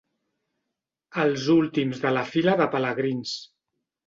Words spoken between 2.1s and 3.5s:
la fila de pelegrins.